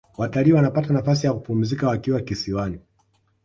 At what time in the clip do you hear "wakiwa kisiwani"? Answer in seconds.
1.87-2.79